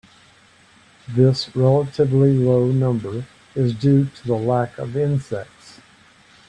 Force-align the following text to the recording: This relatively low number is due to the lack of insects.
This 1.09 1.55
relatively 1.55 2.33
low 2.35 2.71
number 2.71 3.27
is 3.53 3.75
due 3.75 4.05
to 4.05 4.25
the 4.27 4.33
lack 4.33 4.75
of 4.79 4.97
insects. 4.97 5.79